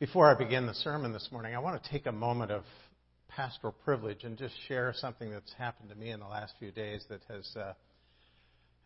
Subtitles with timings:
[0.00, 2.62] Before I begin the sermon this morning, I want to take a moment of
[3.28, 7.04] pastoral privilege and just share something that's happened to me in the last few days
[7.10, 7.74] that has uh,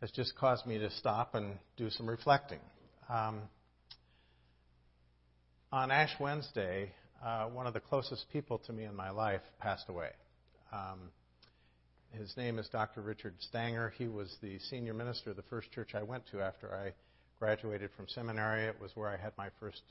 [0.00, 2.58] has just caused me to stop and do some reflecting.
[3.08, 3.42] Um,
[5.70, 6.90] on Ash Wednesday,
[7.24, 10.10] uh, one of the closest people to me in my life passed away.
[10.72, 11.12] Um,
[12.10, 13.02] his name is Dr.
[13.02, 13.92] Richard Stanger.
[13.96, 16.92] He was the senior minister of the first church I went to after I
[17.38, 18.64] graduated from seminary.
[18.64, 19.82] It was where I had my first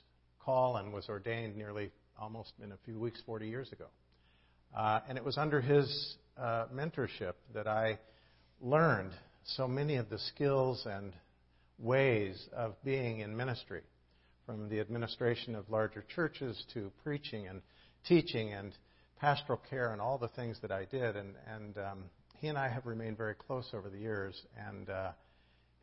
[0.43, 3.85] call and was ordained nearly almost in a few weeks, 40 years ago.
[4.75, 7.99] Uh, and it was under his uh, mentorship that I
[8.61, 9.11] learned
[9.45, 11.13] so many of the skills and
[11.77, 13.81] ways of being in ministry,
[14.45, 17.61] from the administration of larger churches to preaching and
[18.07, 18.73] teaching and
[19.19, 21.15] pastoral care and all the things that I did.
[21.15, 22.03] And, and um,
[22.39, 25.11] he and I have remained very close over the years, and uh,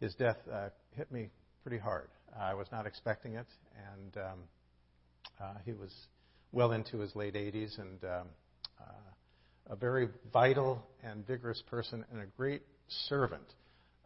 [0.01, 1.31] his death uh, hit me
[1.63, 2.09] pretty hard.
[2.39, 3.47] I was not expecting it,
[3.93, 4.39] and um,
[5.41, 5.93] uh, he was
[6.53, 8.27] well into his late 80s and um,
[8.81, 12.63] uh, a very vital and vigorous person and a great
[13.09, 13.55] servant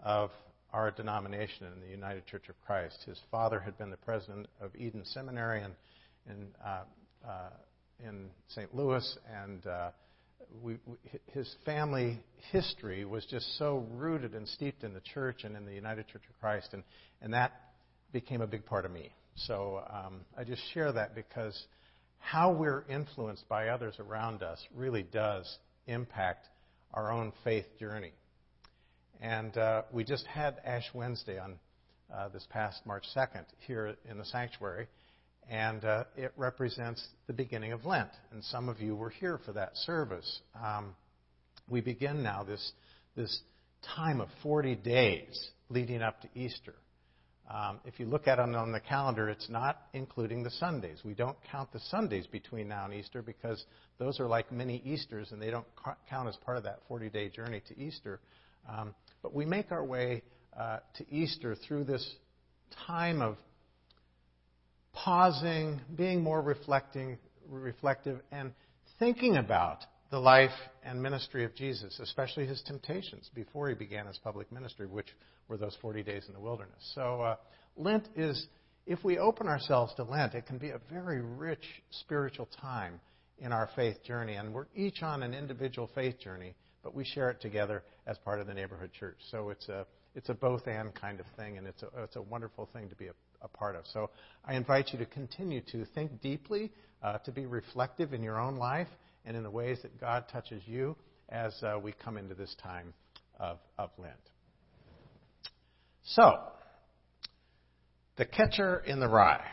[0.03, 0.31] of
[0.73, 2.99] our denomination in the United Church of Christ.
[3.07, 5.71] His father had been the president of Eden Seminary in,
[6.31, 6.83] in, uh,
[7.27, 7.51] uh
[8.05, 8.75] in St.
[8.75, 9.91] Louis, and uh,
[10.63, 10.77] we,
[11.33, 12.21] his family
[12.53, 16.23] history was just so rooted and steeped in the church and in the United Church
[16.29, 16.83] of Christ, and,
[17.23, 17.53] and that
[18.13, 19.13] became a big part of me.
[19.37, 21.61] So um, I just share that because
[22.19, 26.47] how we're influenced by others around us really does impact
[26.93, 28.13] our own faith journey.
[29.21, 31.59] And uh, we just had Ash Wednesday on
[32.15, 34.87] uh, this past March 2nd here in the sanctuary,
[35.51, 38.11] and uh, it represents the beginning of Lent.
[38.33, 40.41] And some of you were here for that service.
[40.63, 40.95] Um,
[41.69, 42.73] we begin now this
[43.17, 43.41] this
[43.95, 46.75] time of 40 days leading up to Easter.
[47.51, 51.01] Um, if you look at it on the calendar, it's not including the Sundays.
[51.05, 53.63] We don't count the Sundays between now and Easter because
[53.99, 55.67] those are like mini Easters and they don't
[56.09, 58.21] count as part of that 40 day journey to Easter.
[58.69, 60.23] Um, but we make our way
[60.59, 62.17] uh, to Easter through this
[62.87, 63.37] time of
[64.95, 67.19] pausing, being more reflecting,
[67.49, 68.53] reflective, and
[68.99, 70.53] thinking about the life
[70.85, 75.09] and ministry of Jesus, especially his temptations before he began his public ministry, which
[75.49, 76.93] were those 40 days in the wilderness.
[76.95, 77.37] So, uh,
[77.77, 78.47] Lent is,
[78.87, 83.01] if we open ourselves to Lent, it can be a very rich spiritual time
[83.39, 84.35] in our faith journey.
[84.35, 88.41] And we're each on an individual faith journey, but we share it together as part
[88.41, 89.17] of the neighborhood church.
[89.31, 92.23] So it's a, it's a both and kind of thing, and it's a, it's a
[92.23, 93.13] wonderful thing to be a,
[93.45, 93.85] a part of.
[93.93, 94.11] So
[94.45, 96.73] I invite you to continue to think deeply,
[97.03, 98.89] uh, to be reflective in your own life
[99.25, 100.97] and in the ways that God touches you
[101.29, 102.95] as uh, we come into this time
[103.39, 104.15] of, of Lent.
[106.05, 106.39] So,
[108.17, 109.45] The Catcher in the Rye.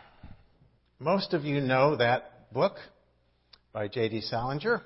[1.00, 2.76] Most of you know that book
[3.74, 4.22] by J.D.
[4.22, 4.82] Salinger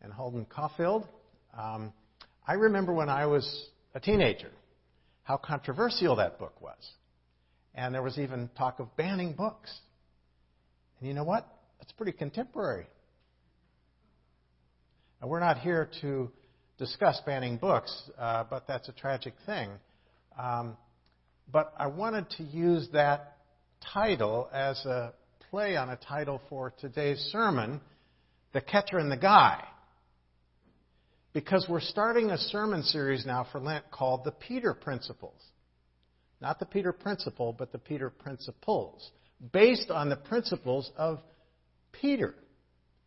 [0.00, 1.08] and Holden Caulfield.
[1.58, 1.92] Um,
[2.46, 4.50] I remember when I was a teenager
[5.24, 6.76] how controversial that book was.
[7.74, 9.72] And there was even talk of banning books.
[10.98, 11.46] And you know what?
[11.78, 12.86] That's pretty contemporary.
[15.20, 16.30] Now, we're not here to
[16.78, 19.70] discuss banning books, uh, but that's a tragic thing.
[20.38, 20.76] Um,
[21.50, 23.36] but I wanted to use that
[23.92, 25.12] title as a
[25.50, 27.80] play on a title for today's sermon,
[28.52, 29.62] The Catcher in the Guy.
[31.32, 35.40] Because we're starting a sermon series now for Lent called The Peter Principles.
[36.42, 39.12] Not the Peter Principle, but the Peter Principles.
[39.52, 41.20] Based on the principles of
[41.92, 42.34] Peter.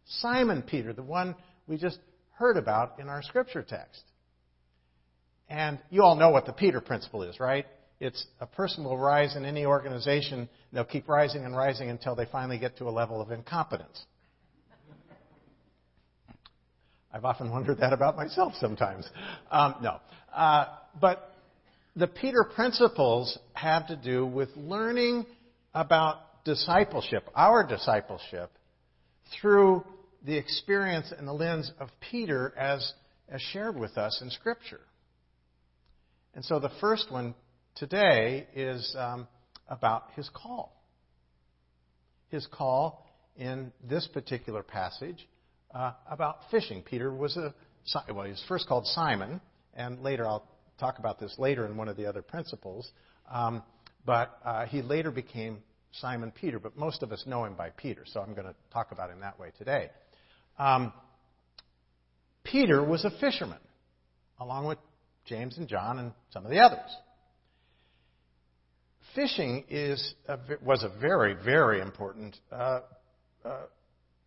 [0.06, 1.36] Simon Peter, the one
[1.68, 2.00] we just
[2.32, 4.02] heard about in our scripture text.
[5.50, 7.66] And you all know what the Peter principle is, right?
[8.00, 12.16] It's a person will rise in any organization, and they'll keep rising and rising until
[12.16, 14.06] they finally get to a level of incompetence.
[17.14, 19.08] I've often wondered that about myself sometimes.
[19.52, 20.00] Um, no.
[20.34, 20.66] Uh,
[21.00, 21.35] but
[21.96, 25.26] the Peter principles have to do with learning
[25.74, 28.52] about discipleship, our discipleship,
[29.40, 29.84] through
[30.24, 32.94] the experience and the lens of Peter as,
[33.30, 34.82] as shared with us in Scripture.
[36.34, 37.34] And so the first one
[37.76, 39.28] today is um,
[39.70, 40.76] about his call.
[42.30, 43.06] His call
[43.38, 45.28] in this particular passage
[45.74, 46.82] uh, about fishing.
[46.82, 47.54] Peter was a
[48.12, 49.40] well, he was first called Simon,
[49.76, 50.48] and later I'll
[50.80, 52.92] talk about this later in one of the other principles.
[53.32, 53.64] Um,
[54.06, 55.58] but uh, he later became
[55.92, 58.92] Simon Peter, but most of us know him by Peter, so I'm going to talk
[58.92, 59.90] about him that way today.
[60.60, 60.92] Um,
[62.44, 63.60] Peter was a fisherman,
[64.40, 64.78] along with
[65.26, 66.92] James and John and some of the others.
[69.16, 72.82] fishing is a, was a very, very important uh,
[73.44, 73.62] uh,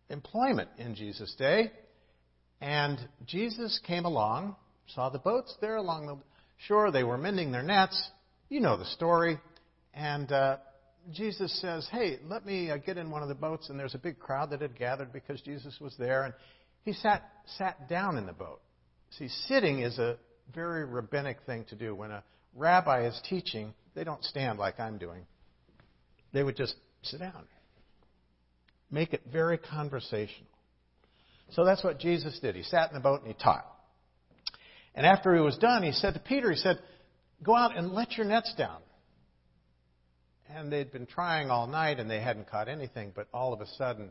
[0.09, 1.71] employment in Jesus' day.
[2.61, 4.55] And Jesus came along,
[4.87, 6.17] saw the boats there along the
[6.67, 6.91] shore.
[6.91, 8.09] They were mending their nets.
[8.49, 9.39] You know the story.
[9.93, 10.57] And uh,
[11.11, 13.69] Jesus says, Hey, let me uh, get in one of the boats.
[13.69, 16.23] And there's a big crowd that had gathered because Jesus was there.
[16.23, 16.33] And
[16.83, 17.23] he sat,
[17.57, 18.61] sat down in the boat.
[19.17, 20.17] See, sitting is a
[20.53, 21.95] very rabbinic thing to do.
[21.95, 22.23] When a
[22.55, 25.25] rabbi is teaching, they don't stand like I'm doing.
[26.33, 27.45] They would just sit down.
[28.91, 30.47] Make it very conversational.
[31.51, 32.55] So that's what Jesus did.
[32.55, 33.65] He sat in the boat and he taught.
[34.95, 36.79] And after he was done, he said to Peter, he said,
[37.43, 38.81] Go out and let your nets down.
[40.49, 43.67] And they'd been trying all night and they hadn't caught anything, but all of a
[43.77, 44.09] sudden,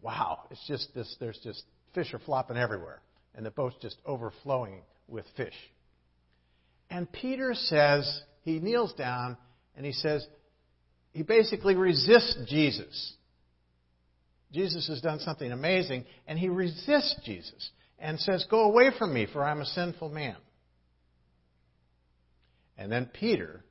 [0.00, 1.64] wow, it's just this, there's just
[1.94, 3.02] fish are flopping everywhere.
[3.34, 5.54] And the boat's just overflowing with fish.
[6.88, 9.36] And Peter says, he kneels down
[9.76, 10.26] and he says,
[11.12, 13.14] he basically resists Jesus.
[14.52, 17.70] Jesus has done something amazing, and he resists Jesus
[18.02, 20.36] and says, Go away from me, for I'm a sinful man.
[22.76, 23.64] And then Peter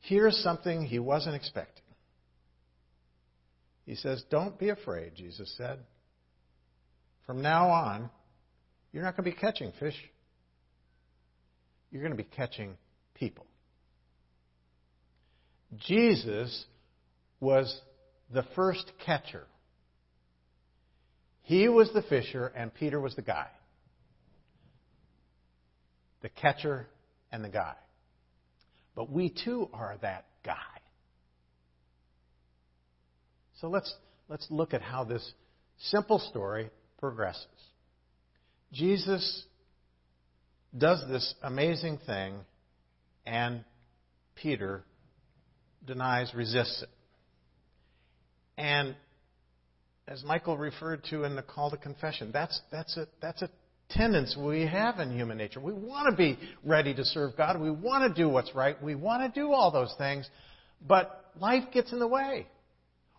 [0.00, 1.84] hears something he wasn't expecting.
[3.86, 5.78] He says, Don't be afraid, Jesus said.
[7.24, 8.10] From now on,
[8.92, 9.96] you're not going to be catching fish.
[11.92, 12.76] You're going to be catching
[13.14, 13.46] people.
[15.86, 16.64] Jesus
[17.38, 17.80] was
[18.32, 19.44] the first catcher.
[21.42, 23.48] He was the fisher, and Peter was the guy.
[26.22, 26.86] The catcher
[27.30, 27.74] and the guy.
[28.94, 30.54] But we too are that guy.
[33.60, 33.92] So let's,
[34.28, 35.32] let's look at how this
[35.78, 37.46] simple story progresses.
[38.72, 39.44] Jesus
[40.76, 42.34] does this amazing thing,
[43.26, 43.64] and
[44.34, 44.84] Peter
[45.86, 46.88] denies, resists it.
[48.56, 48.94] And
[50.08, 53.50] as Michael referred to in the call to confession, that's, that's, a, that's a
[53.90, 55.60] tendency we have in human nature.
[55.60, 57.60] We want to be ready to serve God.
[57.60, 58.80] We want to do what's right.
[58.82, 60.28] We want to do all those things.
[60.86, 62.46] But life gets in the way.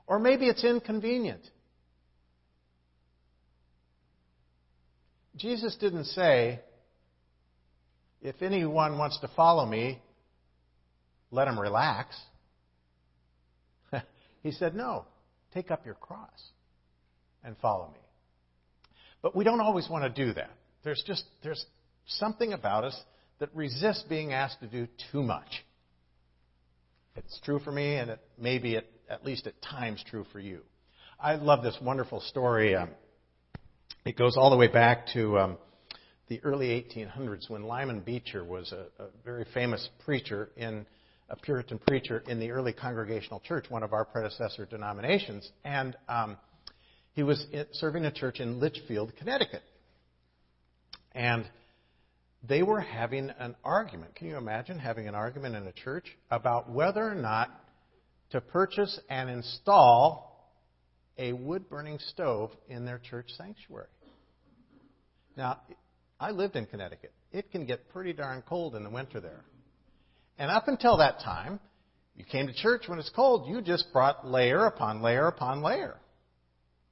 [0.08, 1.42] Or maybe it's inconvenient.
[5.38, 6.60] Jesus didn't say,
[8.22, 10.02] if anyone wants to follow me,
[11.32, 12.16] let him relax.
[14.44, 15.06] he said, no,
[15.54, 16.30] take up your cross
[17.44, 18.00] and follow me.
[19.22, 20.52] But we don't always want to do that.
[20.84, 21.66] There's just there's
[22.06, 23.00] something about us
[23.40, 25.66] that resists being asked to do too much.
[27.16, 30.40] It's true for me, and it may be at, at least at times true for
[30.40, 30.62] you.
[31.20, 32.76] I love this wonderful story.
[32.76, 32.90] Um,
[34.06, 35.58] it goes all the way back to um,
[36.28, 40.86] the early 1800s when Lyman Beecher was a, a very famous preacher in
[41.30, 46.38] a Puritan preacher in the early Congregational Church, one of our predecessor denominations, and um,
[47.14, 49.62] he was serving a church in Litchfield, Connecticut.
[51.14, 51.46] And
[52.48, 54.16] they were having an argument.
[54.16, 57.50] Can you imagine having an argument in a church about whether or not
[58.32, 60.52] to purchase and install
[61.18, 63.88] a wood burning stove in their church sanctuary?
[65.38, 65.62] Now,
[66.20, 67.14] I lived in Connecticut.
[67.32, 69.46] It can get pretty darn cold in the winter there.
[70.38, 71.60] And up until that time,
[72.16, 75.98] you came to church when it's cold, you just brought layer upon layer upon layer.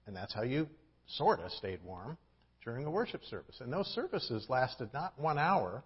[0.07, 0.67] And that's how you
[1.07, 2.17] sort of stayed warm
[2.63, 3.55] during a worship service.
[3.59, 5.83] And those services lasted not one hour,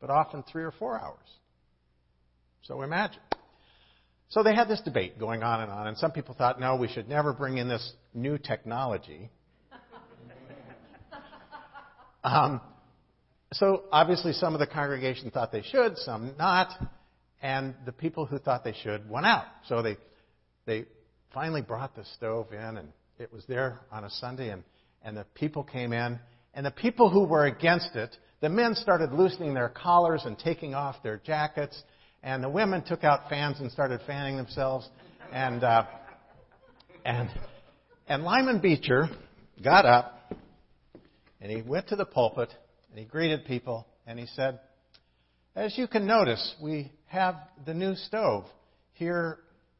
[0.00, 1.26] but often three or four hours.
[2.62, 3.20] So imagine.
[4.30, 6.88] So they had this debate going on and on, and some people thought, no, we
[6.88, 9.30] should never bring in this new technology.
[12.24, 12.60] um,
[13.52, 16.70] so obviously, some of the congregation thought they should, some not,
[17.42, 19.44] and the people who thought they should went out.
[19.68, 19.96] So they
[20.66, 20.86] they
[21.32, 22.88] finally brought the stove in, and
[23.18, 24.64] it was there on a Sunday, and,
[25.02, 26.18] and the people came in,
[26.52, 30.74] and the people who were against it, the men started loosening their collars and taking
[30.74, 31.82] off their jackets,
[32.22, 34.88] and the women took out fans and started fanning themselves,
[35.32, 35.86] and uh,
[37.04, 37.30] and
[38.08, 39.08] and Lyman Beecher
[39.62, 40.32] got up,
[41.40, 42.52] and he went to the pulpit,
[42.90, 44.60] and he greeted people, and he said,
[45.54, 48.44] "As you can notice, we have the new stove
[48.92, 49.38] here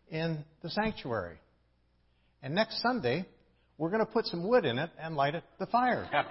[0.08, 1.38] in the sanctuary."
[2.44, 3.24] And next Sunday,
[3.78, 6.06] we're going to put some wood in it and light it the fire.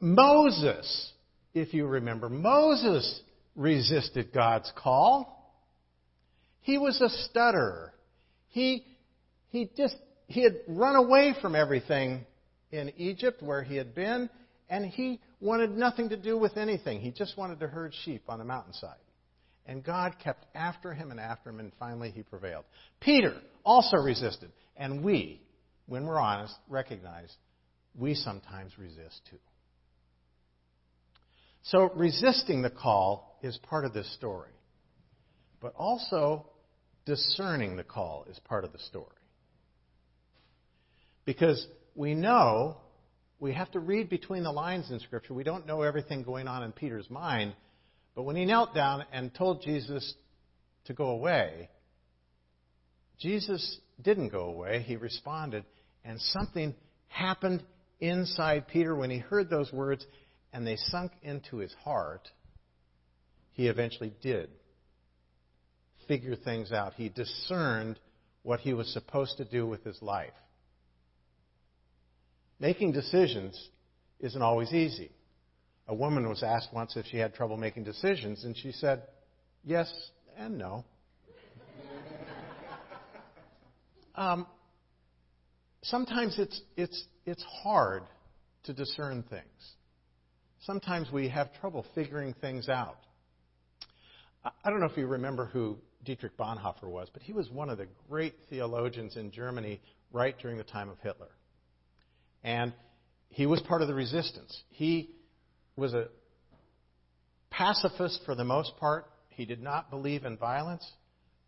[0.00, 1.12] Moses,
[1.54, 3.22] if you remember, Moses
[3.56, 5.56] resisted God's call.
[6.60, 7.94] He was a stutterer.
[8.48, 8.84] He,
[9.48, 9.96] he just,
[10.26, 12.26] he had run away from everything
[12.70, 14.28] in Egypt where he had been,
[14.68, 17.00] and he wanted nothing to do with anything.
[17.00, 18.98] He just wanted to herd sheep on the mountainside.
[19.66, 22.64] And God kept after him and after him, and finally he prevailed.
[23.00, 24.50] Peter also resisted.
[24.76, 25.40] And we,
[25.86, 27.34] when we're honest, recognize
[27.98, 29.38] we sometimes resist too.
[31.62, 34.50] So resisting the call is part of this story.
[35.60, 36.46] But also
[37.04, 39.06] discerning the call is part of the story.
[41.24, 42.78] Because we know
[43.40, 45.32] we have to read between the lines in Scripture.
[45.32, 47.54] We don't know everything going on in Peter's mind.
[48.14, 50.14] But when he knelt down and told Jesus
[50.84, 51.70] to go away,
[53.18, 54.82] Jesus didn't go away.
[54.82, 55.64] He responded,
[56.04, 56.74] and something
[57.08, 57.62] happened
[57.98, 60.06] inside Peter when he heard those words
[60.52, 62.28] and they sunk into his heart.
[63.52, 64.50] He eventually did
[66.08, 66.94] figure things out.
[66.94, 67.98] He discerned
[68.42, 70.32] what he was supposed to do with his life.
[72.60, 73.70] Making decisions
[74.20, 75.10] isn't always easy.
[75.88, 79.02] A woman was asked once if she had trouble making decisions, and she said,
[79.64, 79.90] yes
[80.36, 80.84] and no.
[84.14, 84.46] um,
[85.82, 88.02] sometimes it's, it's, it's hard
[88.64, 89.74] to discern things.
[90.60, 92.98] Sometimes we have trouble figuring things out.
[94.44, 97.78] I don't know if you remember who Dietrich Bonhoeffer was, but he was one of
[97.78, 99.80] the great theologians in Germany
[100.12, 101.28] right during the time of Hitler.
[102.42, 102.72] And
[103.28, 104.56] he was part of the resistance.
[104.70, 105.10] He
[105.76, 106.08] was a
[107.50, 109.06] pacifist for the most part.
[109.28, 110.88] He did not believe in violence.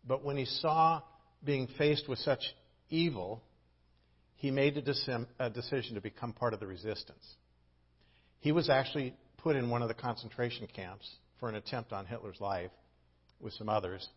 [0.07, 1.01] But when he saw
[1.43, 2.41] being faced with such
[2.89, 3.43] evil,
[4.35, 7.25] he made a, decision to become part of the resistance.
[8.39, 11.09] He was actually put in one of the concentration camps
[11.39, 12.71] for an attempt on Hitler's life
[13.39, 14.07] with some others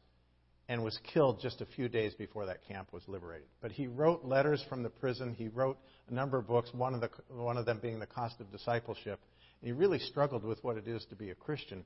[0.68, 3.46] and was killed just a few days before that camp was liberated.
[3.60, 5.34] But he wrote letters from the prison.
[5.34, 8.40] He wrote a number of books, one of, the, one of them being The Cost
[8.40, 9.20] of Discipleship.
[9.60, 11.84] And he really struggled with what it is to be a Christian.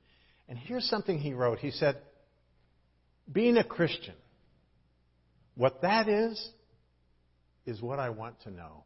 [0.48, 1.58] And here's something he wrote.
[1.58, 1.98] He said,
[3.30, 4.14] Being a Christian,
[5.56, 6.50] what that is,
[7.66, 8.84] is what I want to know.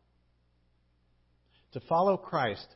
[1.73, 2.67] To follow Christ,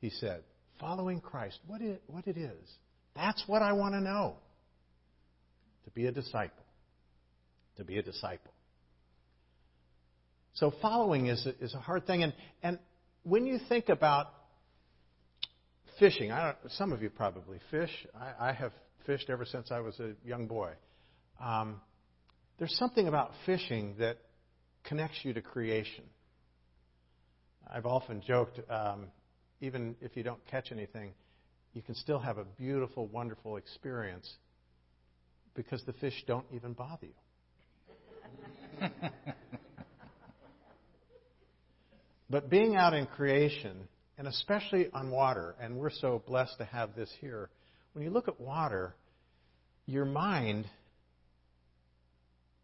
[0.00, 0.42] he said,
[0.78, 2.68] following Christ, what it, what it is,
[3.14, 4.36] that's what I want to know
[5.96, 6.62] be a disciple.
[7.78, 8.52] To be a disciple.
[10.54, 12.22] So following is a, is a hard thing.
[12.22, 12.78] And, and
[13.24, 14.28] when you think about
[15.98, 17.90] fishing, I don't, some of you probably fish.
[18.14, 18.72] I, I have
[19.06, 20.72] fished ever since I was a young boy.
[21.42, 21.80] Um,
[22.58, 24.18] there's something about fishing that
[24.84, 26.04] connects you to creation.
[27.66, 29.06] I've often joked, um,
[29.60, 31.14] even if you don't catch anything,
[31.72, 34.30] you can still have a beautiful, wonderful experience
[35.56, 38.88] because the fish don't even bother you.
[42.30, 46.94] but being out in creation, and especially on water, and we're so blessed to have
[46.94, 47.48] this here,
[47.94, 48.94] when you look at water,
[49.86, 50.66] your mind,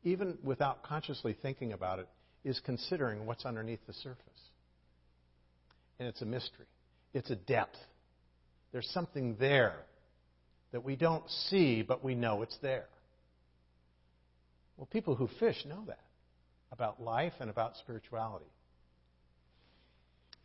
[0.04, 2.08] even without consciously thinking about it,
[2.44, 4.18] is considering what's underneath the surface.
[5.98, 6.66] And it's a mystery,
[7.14, 7.78] it's a depth.
[8.72, 9.76] There's something there
[10.72, 12.86] that we don't see, but we know it's there.
[14.76, 16.00] Well, people who fish know that
[16.72, 18.50] about life and about spirituality.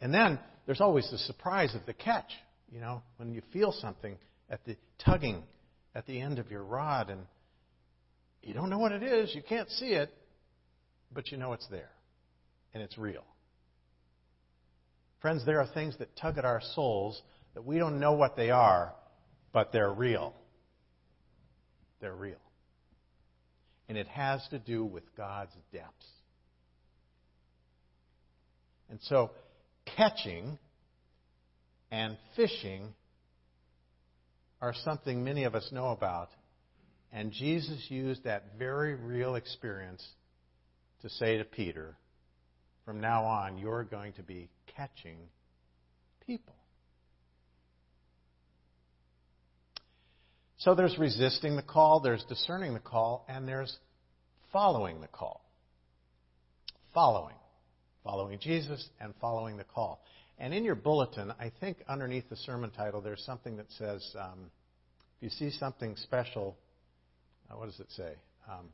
[0.02, 2.30] And then there's always the surprise of the catch,
[2.72, 4.18] you know, when you feel something
[4.50, 5.44] at the tugging
[5.96, 7.22] at the end of your rod and
[8.44, 10.14] you don't know what it is, you can't see it,
[11.12, 11.90] but you know it's there
[12.74, 13.24] and it's real.
[15.22, 17.20] Friends, there are things that tug at our souls
[17.56, 18.94] that we don't know what they are,
[19.58, 20.36] but they're real.
[22.00, 22.36] They're real.
[23.90, 26.06] And it has to do with God's depths.
[28.92, 29.32] And so,
[29.98, 30.60] catching
[31.90, 32.94] and fishing
[34.62, 36.30] are something many of us know about.
[37.12, 40.06] And Jesus used that very real experience
[41.02, 41.98] to say to Peter,
[42.86, 45.18] from now on, you're going to be catching
[46.28, 46.57] people.
[50.60, 53.78] So there's resisting the call, there's discerning the call, and there's
[54.52, 55.42] following the call.
[56.94, 57.36] Following.
[58.04, 60.02] Following Jesus and following the call.
[60.40, 64.52] And in your bulletin, I think underneath the sermon title, there's something that says, um,
[65.18, 66.56] if you see something special,
[67.50, 68.14] uh, what does it say?
[68.50, 68.70] Um,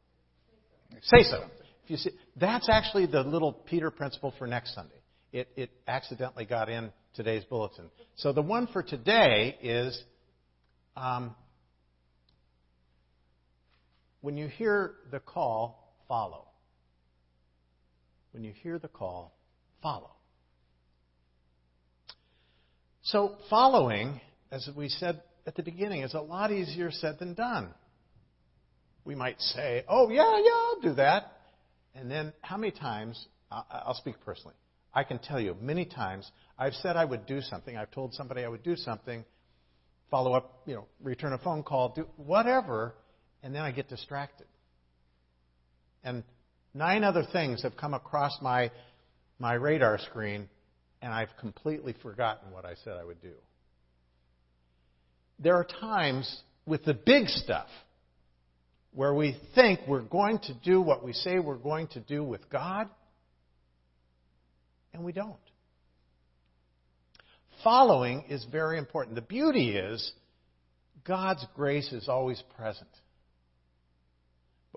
[1.01, 1.43] say so.
[1.83, 4.95] If you see, that's actually the little Peter principle for next Sunday.
[5.33, 7.89] It, it accidentally got in today's bulletin.
[8.15, 10.01] So the one for today is
[10.95, 11.35] um,
[14.23, 16.47] when you hear the call, follow.
[18.31, 19.35] When you hear the call,
[19.81, 20.11] follow.
[23.01, 27.73] So, following, as we said at the beginning, is a lot easier said than done.
[29.03, 31.33] We might say, oh, yeah, yeah, I'll do that.
[31.93, 34.55] And then, how many times, I'll speak personally,
[34.93, 38.45] I can tell you many times I've said I would do something, I've told somebody
[38.45, 39.25] I would do something,
[40.09, 42.95] follow up, you know, return a phone call, do whatever,
[43.43, 44.47] and then I get distracted.
[46.03, 46.23] And
[46.73, 48.71] nine other things have come across my
[49.39, 50.49] my radar screen
[51.01, 53.33] and I've completely forgotten what I said I would do.
[55.37, 57.67] There are times with the big stuff
[58.93, 62.49] where we think we're going to do what we say we're going to do with
[62.49, 62.87] God,
[64.93, 65.35] and we don't.
[67.63, 69.15] Following is very important.
[69.15, 70.13] The beauty is
[71.05, 72.89] God's grace is always present.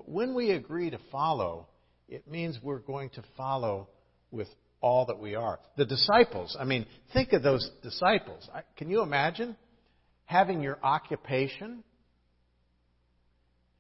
[0.07, 1.67] When we agree to follow,
[2.09, 3.89] it means we're going to follow
[4.31, 4.49] with
[4.81, 5.59] all that we are.
[5.77, 8.49] The disciples, I mean, think of those disciples.
[8.77, 9.57] Can you imagine
[10.25, 11.83] having your occupation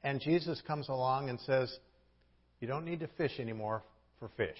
[0.06, 1.76] and Jesus comes along and says,
[2.60, 3.82] You don't need to fish anymore
[4.20, 4.56] for fish.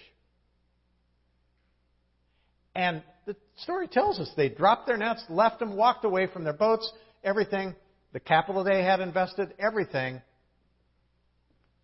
[2.75, 6.53] And the story tells us they dropped their nets, left them, walked away from their
[6.53, 6.91] boats,
[7.23, 7.77] everything,
[8.13, 10.21] the capital they had invested, everything,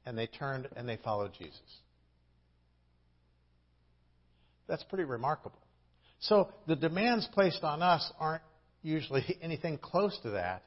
[0.07, 1.61] and they turned and they followed Jesus.
[4.69, 5.59] That's pretty remarkable.
[6.21, 8.43] So the demands placed on us aren't
[8.83, 10.65] usually anything close to that.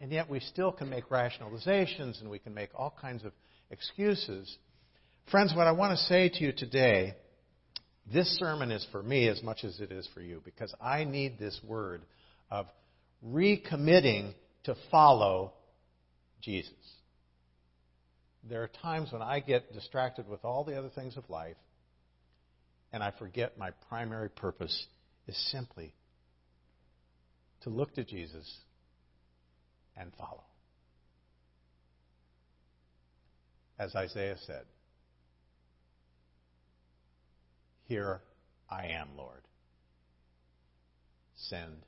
[0.00, 3.32] And yet we still can make rationalizations and we can make all kinds of
[3.70, 4.56] excuses.
[5.30, 7.14] Friends, what I want to say to you today,
[8.12, 11.38] this sermon is for me as much as it is for you because I need
[11.38, 12.02] this word
[12.50, 12.66] of
[13.24, 14.34] recommitting
[14.64, 15.52] to follow
[16.40, 16.72] Jesus.
[18.48, 21.56] There are times when I get distracted with all the other things of life
[22.92, 24.86] and I forget my primary purpose
[25.26, 25.94] is simply
[27.62, 28.50] to look to Jesus
[29.96, 30.44] and follow.
[33.78, 34.64] As Isaiah said,
[37.84, 38.20] Here
[38.70, 39.42] I am, Lord.
[41.48, 41.84] Send